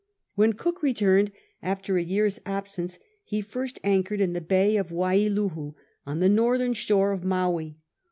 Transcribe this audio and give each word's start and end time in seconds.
When 0.33 0.53
Cook 0.53 0.81
returned 0.81 1.31
after 1.61 1.95
a 1.95 2.01
year's 2.03 2.39
absence 2.43 2.97
he 3.23 3.39
first 3.39 3.77
anchored 3.83 4.19
in 4.19 4.33
the 4.33 4.41
Bay 4.41 4.75
of 4.75 4.89
Wailuhu 4.91 5.75
on 6.07 6.19
the 6.19 6.27
northern 6.27 6.73
shore 6.73 7.11
of 7.11 7.23
Maui. 7.23 7.77